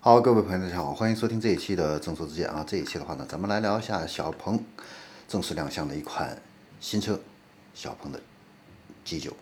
[0.00, 2.64] 好，各位朋友，大家好，欢迎收听这一期的正说之见啊。
[2.64, 4.64] 这一期的话呢，咱们来聊一下小鹏
[5.26, 6.40] 正式亮相的一款
[6.78, 7.18] 新车，
[7.74, 8.20] 小鹏的
[9.04, 9.32] G9。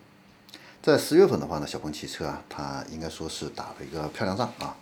[0.82, 4.74] 在十月份的话呢，小鹏汽车啊，它应该说是打了一个漂亮仗啊。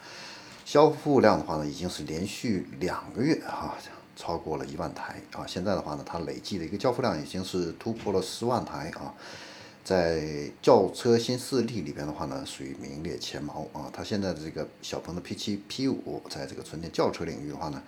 [0.65, 3.75] 销户量的话呢，已经是连续两个月哈，
[4.15, 5.45] 超过了一万台啊。
[5.45, 9.13] 现在的话呢，它累计的一个交付量已经是突破了十万台啊。
[9.85, 13.91] 在轿车新势力里边的话呢，属于名列前茅啊。
[13.93, 17.83] 它现在的这个小鹏的 P7、P5，在这个纯电轿车领域的话呢，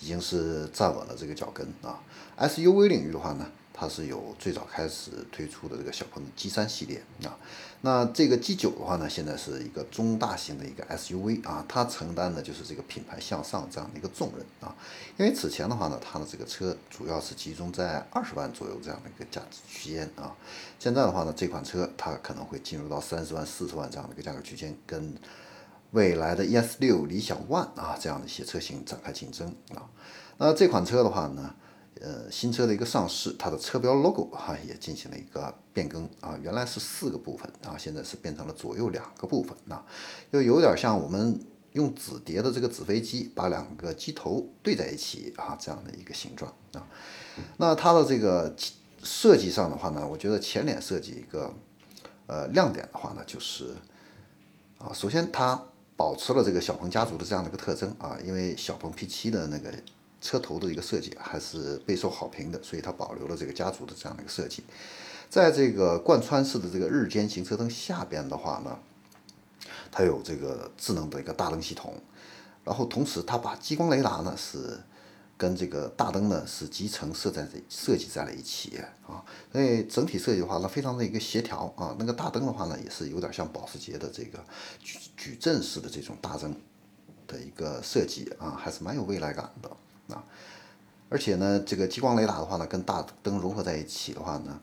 [0.00, 2.00] 已经是站稳了这个脚跟啊。
[2.38, 7.36] SUV 领域的话呢，它是有最早开始推出的这个小鹏的 G3 系列啊，
[7.80, 14.76] 那这个 G9 的话呢，现在是一个中大型的一个 SUV 啊，它承担的就是这个品牌向上这样的一个重任啊。
[15.16, 20.36] 因为此前的话呢，它的这个车主要是集中在二十万左右这样的一个价值区间啊，
[20.78, 25.14] 现在的话呢，这款车它可能会进入到三十万、四十万这样的一个价格区间，跟
[25.92, 29.88] 未来的 ES 六、理想 ONE 啊这样的一些车型展开竞争啊。
[30.36, 31.54] 那这款车的话呢？
[32.00, 39.84] 呃，新车的一个上市，它的车标 logo 哈也进行了一个变更啊，原来是四个部分啊，现在是变成了左右两个部分啊，
[40.30, 41.38] 又有点像我们
[41.74, 46.88] 用纸叠的这个纸飞机，把两个机头对在一起啊，这样的一个形状啊。
[47.58, 48.52] 那它的这个
[49.04, 51.54] 设计上的话呢，我觉得前脸设计一个
[52.26, 53.76] 呃亮点的话呢，就是
[54.78, 55.62] 啊，首先它
[55.96, 59.70] 保持了这个小鹏家族的这样的一个特征啊，因为小鹏 P7 的那个。
[60.22, 64.62] 车头的一个设计还是备受好评的，所以它保留了这个家族的这样的一个设计。
[65.28, 68.78] 在这个贯穿式的这个日间行车灯下边的话呢，
[69.90, 71.94] 它有这个智能的一个大灯系统，
[72.64, 74.78] 然后同时它把激光雷达呢是
[75.36, 78.78] 跟这个大灯呢是集成设在这设计在了一起
[79.08, 81.96] 啊，所以整体设计的话呢非常的一个协调啊。
[81.98, 84.38] 那个大灯的话呢也是有点像保时捷的这个
[84.78, 86.54] 矩矩阵式的这种大灯
[87.26, 89.70] 的一个设计啊，还是蛮有未来感的。
[90.12, 90.22] 啊，
[91.08, 94.60] 而且呢，这个激光雷达的话呢，跟大灯融合在一起的话呢，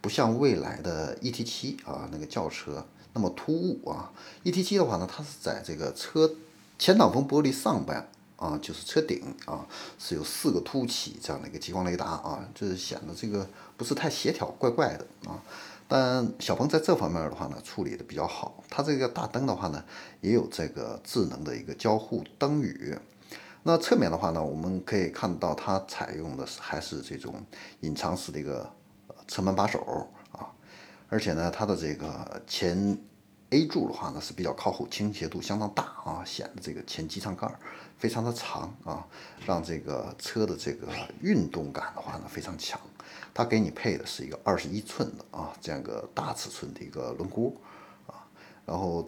[0.00, 4.10] 不像未来的 ET 七啊那个轿车那么突兀啊。
[4.44, 6.30] ET 七的话呢，它是在这个车
[6.78, 9.64] 前挡风玻璃上边啊，就是车顶啊，
[9.98, 15.40] 是有四个凸起这样的一个激光雷达啊，就是显得这个不是太协调，怪怪的啊。
[15.86, 18.64] 但小鹏在这方面的话呢，处理的比较好。
[18.68, 19.84] 它这个大灯的话呢，
[20.22, 22.98] 也有这个智能的一个交互灯语。
[23.64, 27.34] 那侧面的话呢，我们可以看到它采用的是还是这种
[27.80, 28.68] 隐藏式的一个
[29.28, 30.50] 车门把手啊，
[31.08, 32.98] 而且呢，它的这个前
[33.50, 37.48] A 柱的话呢是比较靠后，倾斜度相当大啊，显得这个前机舱盖
[37.98, 39.06] 非常的长啊，
[39.46, 40.88] 让这个车的这个
[41.20, 42.80] 运动感的话呢非常强。
[43.32, 47.54] 它给你配的是一个二十一寸的啊这样一个大尺寸的一个轮毂
[48.08, 48.26] 啊，
[48.66, 49.06] 然后。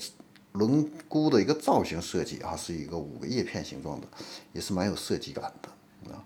[0.55, 4.07] 轮毂的一个造型设计啊，是一个五个叶片形状的，
[4.53, 6.25] 也是蛮有设计感的啊。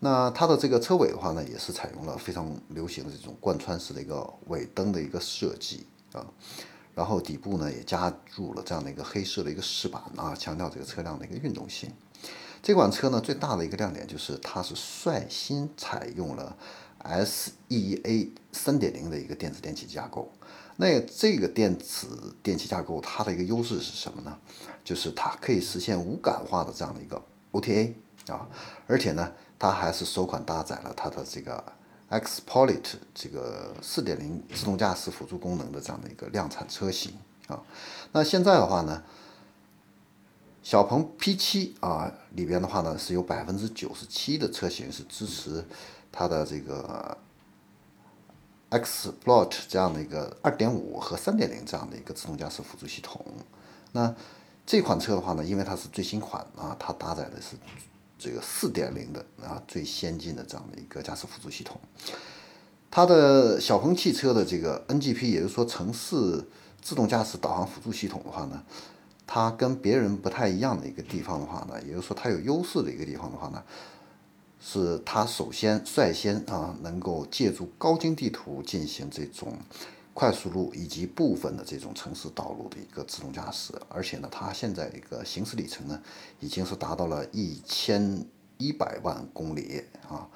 [0.00, 6.26] 那它的这个车尾的话呢，也是采用了非常流行的这种贯穿式的一个尾灯的一个设计啊。
[6.96, 11.88] 然后底部呢也加入了这样的一个黑色的一个饰板啊，强调这个车辆的一个运动性。
[12.60, 16.56] 这款车呢最大的一个亮点就是它是率先采用了
[17.04, 20.32] SEA 三点零的一个电子电器架构。
[20.80, 24.38] 那这个电子电器架构它的一个优势是什么呢？
[24.84, 27.92] 就是它可以实现无感化的这样的一个 OTA
[28.28, 28.46] 啊，
[28.86, 31.72] 而且呢，它还是首款搭载了它的这个
[32.08, 37.12] XPilot 这个4.0自动驾驶辅助功能的这样的一个量产车型
[37.48, 37.60] 啊。
[38.12, 39.02] 那现在的话呢，
[40.62, 45.64] 小鹏 P7 啊里边的话呢，是有百分之九十七的车型是支持
[46.12, 47.18] 它的这个。
[48.70, 53.24] Xplot 这样的一个2.5和3.0这样的一个自动驾驶辅助系统，
[53.92, 54.14] 那
[54.66, 57.56] 这款车的话呢，因为它是最新款啊，它搭载的是
[58.18, 61.80] 这个4.0的啊最先进的这样的一个驾驶辅助系统。
[62.90, 66.46] 它的小鹏汽车的这个 NGP，也就是说城市
[66.82, 68.62] 自动驾驶导航辅助系统的话呢，
[69.26, 73.62] 它跟别人不太一样的一个地方的话呢，也就是说它有优势的一个地方的话呢。
[74.60, 79.56] 是它首先率先啊，能够借助高精地图进行这种
[80.12, 86.02] 快速路以及部分的这种城市道路的一个自动驾驶，而且呢，它现在一个行驶里程呢，
[86.40, 88.26] 已经是达到了一千
[88.56, 90.28] 一百万公里啊，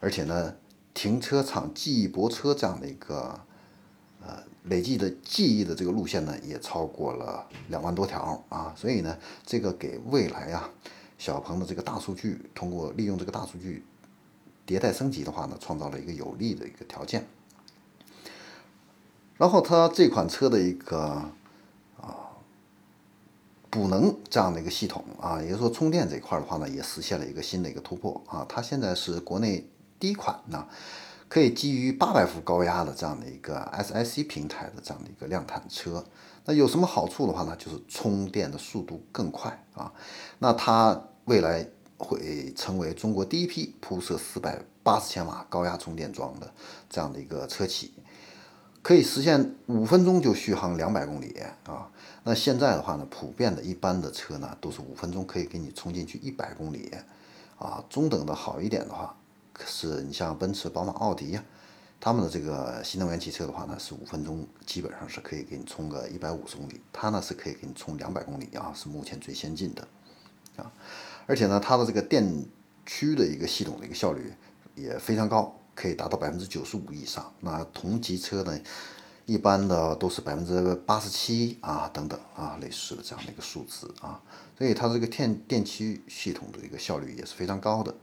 [0.00, 0.54] 而且呢，
[0.94, 3.38] 停车场记忆泊车这样的一个
[4.22, 9.14] 呃累计的记忆的这个路线呢，也超过了两万多条啊，所以呢，
[9.44, 10.70] 这个给未来啊。
[11.18, 13.84] 小鹏的这个大数据，通过利用这个大数据
[14.66, 17.26] 迭代升级的话呢，创造了一个有利的一个条件。
[19.36, 21.30] 然后它这款车的一个
[22.00, 22.30] 啊
[23.70, 28.46] 补能这样的一个系统啊，也就是说充电这一块的话呢，也实现了一个新的一个突破啊。
[28.48, 29.68] 它现在是国内
[30.00, 30.66] 第一款呢，
[31.28, 36.04] 可以基于八百伏高压的这样的一个 SiC 平台的这样的一个量产车。
[36.44, 37.54] 那有什么好处的话呢？
[37.56, 39.92] 就是充电的速度更快啊。
[40.38, 46.50] 那它未来会成为中国第一批铺设四百八十千瓦高压充电桩的
[46.88, 47.92] 这样的一个车企。
[48.80, 51.36] 可以实现五分钟就续航两百公里
[51.66, 51.90] 啊！
[52.22, 56.90] 那现在的话呢，普遍的一般的车呢，都是五分钟可以给你充进去一百公里
[57.58, 57.84] 啊。
[57.90, 59.14] 中等的好一点的话，
[59.58, 61.44] 可是你像奔驰、宝马、奥迪呀，
[62.00, 69.86] 他们的这个新能源汽车的话呢，是五分钟基本上是可以给你充个一百五十公里，它呢是可以给你充两百公里啊，是目前最先进的
[70.56, 70.72] 啊。
[71.26, 72.46] 而且呢，它的这个电
[72.86, 74.32] 驱的一个系统的一个效率
[74.74, 75.54] 也非常高。
[75.74, 78.58] 可以达到百分之九十五以上，那同级车呢，
[79.26, 84.20] 一般的都是百分之八十七啊等等啊，类似的这样的一个数字啊，
[84.58, 87.94] 所以它这个电电驱系统的一个效率也是非常高的。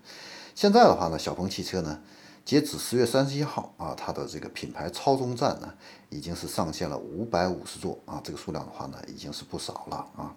[0.56, 2.02] 现在的话呢，小鹏汽车呢，
[2.44, 5.74] 截止十月三十一号啊，它的这个品牌超充站呢，
[6.10, 10.34] 已经是上线了五百五十座啊，这个数量的话呢，已经是不少了啊。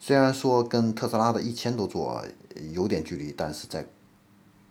[0.00, 2.24] 虽然说跟特斯拉的一千多座
[2.72, 3.84] 有点距离，但是在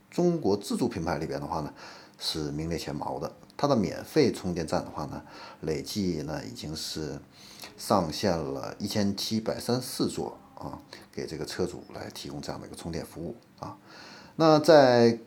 [0.09, 1.71] 中国自主品牌里边的话呢。
[2.17, 3.29] 是名列前茅的。
[3.57, 5.21] 它的免费充电站的话呢，
[5.59, 7.19] 累计呢已经是
[7.77, 10.79] 上线了一千七百三十四座啊，
[11.11, 13.75] 给这个车主来提供这样的一个充电服务啊。
[14.35, 15.19] 那在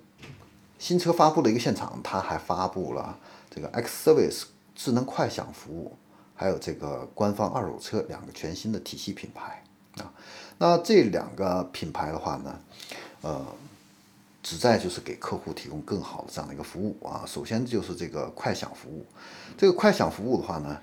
[0.79, 3.19] 新车发布的一个现场，它还发布了
[3.51, 4.45] 这个 X Service
[4.75, 5.97] 智能快享服务，
[6.35, 9.63] 还有这个官方二手车两个全新的体系品牌
[9.97, 10.13] 啊。
[10.59, 12.61] 那这两个品牌的话呢，
[13.23, 13.47] 呃。
[14.41, 17.23] 旨在就是给客户提供更好的这样的一个服务啊。
[17.27, 19.05] 首先就是这个快享服务，
[19.59, 20.81] 这个快享服务的话呢，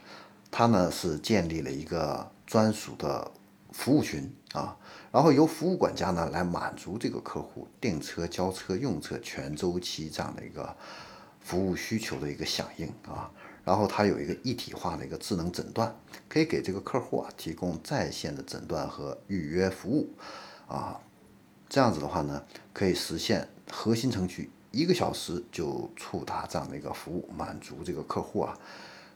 [0.51, 3.31] 它呢是建立了一个专属的
[3.77, 4.75] 服务群啊，
[5.11, 10.73] 然后由服务管家呢来满足这个客户订车、交车、用车全周期这样的一个
[11.41, 13.29] 服务需求的一个响应啊。
[13.65, 15.93] 然后它有一个一体化的一个智能诊断，
[16.29, 20.09] 可以给这个客户啊提供在线的诊断和预约服务
[20.67, 20.99] 啊。
[21.67, 22.41] 这样子的话呢，
[22.71, 28.57] 可以实现核心程序一个小时就触达这样的一个服务，满足这个客户啊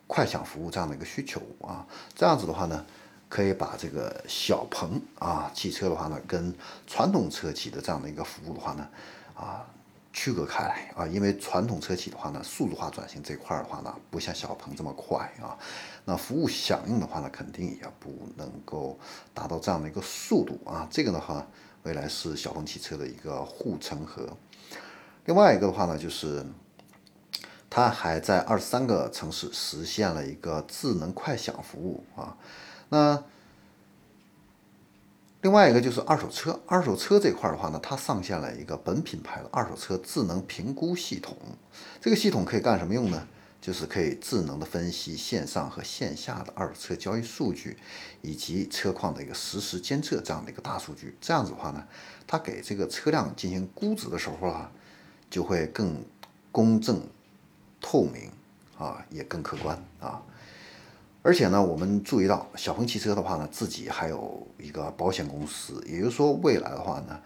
[0.05, 1.87] 快享服务这样的一个需求啊。
[2.13, 2.85] 这样子的话呢，
[3.29, 6.53] 可以把这个小鹏啊汽车的话呢，跟
[6.85, 8.89] 传统车企的这样的一个服务的话呢
[9.35, 9.65] 啊
[10.11, 11.07] 区隔开来啊。
[11.07, 15.55] 因为传统车企的话呢，数字化转型这块的话呢，不像小鹏这么快啊。
[16.03, 18.99] 那服务响应的话呢，肯定也不能够
[19.33, 20.85] 达到这样的一个速度啊。
[20.91, 21.47] 这个的话。
[21.83, 24.27] 未来是小鹏汽车的一个护城河。
[25.23, 26.45] 另外一个的话呢，就是
[27.69, 32.35] 它还在二十三个城市实现了一个智能快享服务啊。
[32.89, 33.23] 那
[35.41, 41.37] 另外一个就是二手车，二手车这块的话呢，它上线了一个本品牌的二手车智能评估系统。
[42.01, 43.27] 这个系统可以干什么用呢？
[43.61, 47.77] 就是可以智能的分析线上和线下的二手车交易数据，
[48.21, 51.17] 以及车况的一个实时监测这样的一个大数据。
[51.19, 51.85] 这样子的话呢，
[52.25, 54.71] 它给这个车辆进行估值的时候啊，
[55.29, 56.01] 就会更
[56.53, 57.01] 公正、
[57.81, 58.31] 透明
[58.77, 60.21] 啊，也更客观啊。
[61.21, 67.19] 而且呢，我们注意到小鹏汽车的话呢，自己还有一个保险公司，也就是说，未来的话呢，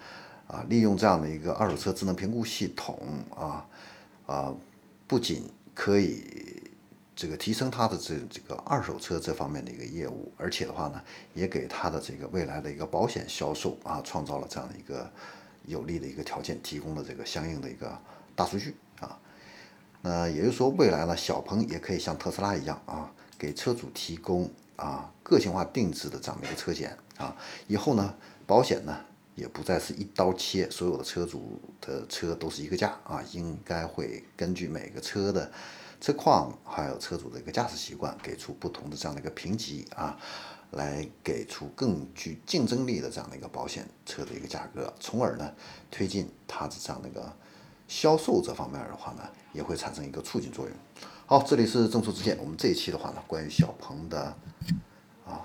[0.47, 2.97] 啊，利用这样的一个二手车智能评估系统
[3.35, 3.65] 啊，
[4.25, 4.53] 啊，
[5.05, 5.43] 不仅
[5.75, 6.23] 可以
[7.15, 10.99] 这个提升它的这这个二手车这方面的一个业务，而且的话呢，
[11.35, 15.07] 也给它的这个未来的一个保险销售啊，创造了这样的一个
[15.67, 17.95] 有利的一个条件，提供了这个相应的一个
[18.35, 19.19] 大数据啊。
[20.01, 27.35] 那也就是说，未来呢，小鹏也可以像特斯拉一样啊，给车主提供啊个性化定制的这样的一个车险啊。
[27.67, 28.15] 以后呢，
[28.47, 28.95] 保险呢。
[29.35, 35.51] 也不再是一刀切，所有的车主的车都是一个价啊，应该会根据每个车的
[35.99, 40.15] 车况，还有车主的一个驾驶习惯，给出不同的这样的一个评级啊，
[40.69, 45.51] 来给出更具竞争力的这样的一个保险车的一个价格，从而呢
[45.89, 47.35] 推进它的这样的一个
[47.87, 50.75] 销售这方面的话呢，也会产生一个促进作用。
[51.25, 54.35] 好，这里是正说之见，我们这一期的话呢，关于小鹏的
[55.25, 55.41] 啊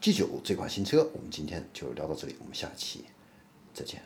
[0.00, 3.04] G9 这款新车，我们今天就聊到这里，我们下期。
[3.74, 4.00] 再见。